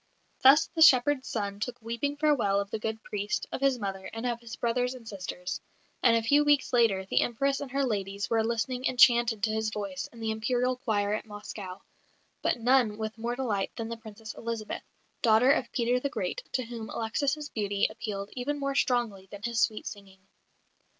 [0.41, 4.25] Thus the shepherd's son took weeping farewell of the good priest, of his mother, and
[4.25, 5.61] of his brothers and sisters;
[6.01, 9.69] and a few weeks later the Empress and her ladies were listening enchanted to his
[9.69, 11.83] voice in the Imperial choir at Moscow
[12.41, 14.81] but none with more delight than the Princess Elizabeth,
[15.21, 19.59] daughter of Peter the Great, to whom Alexis' beauty appealed even more strongly than his
[19.61, 20.21] sweet singing.